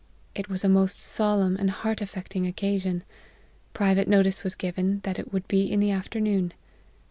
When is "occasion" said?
2.47-3.03